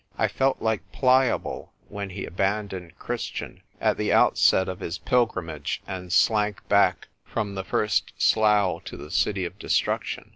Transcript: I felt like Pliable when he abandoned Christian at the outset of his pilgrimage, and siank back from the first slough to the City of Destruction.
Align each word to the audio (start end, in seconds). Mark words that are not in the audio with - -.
I 0.17 0.27
felt 0.27 0.63
like 0.63 0.81
Pliable 0.91 1.73
when 1.87 2.09
he 2.09 2.25
abandoned 2.25 2.97
Christian 2.97 3.61
at 3.79 3.97
the 3.97 4.11
outset 4.11 4.67
of 4.67 4.79
his 4.79 4.97
pilgrimage, 4.97 5.83
and 5.85 6.09
siank 6.09 6.67
back 6.67 7.07
from 7.23 7.53
the 7.53 7.63
first 7.63 8.11
slough 8.17 8.83
to 8.85 8.97
the 8.97 9.11
City 9.11 9.45
of 9.45 9.59
Destruction. 9.59 10.29